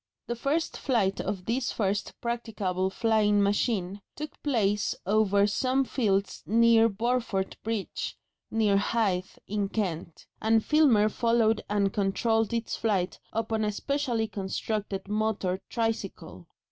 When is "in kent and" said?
9.47-10.65